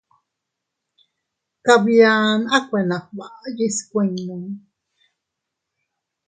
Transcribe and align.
Kabia 1.65 2.11
a 2.55 2.57
kuena 2.67 2.97
gbaʼa 3.13 3.45
yiʼi 3.57 3.67
skuinnu. 3.77 4.35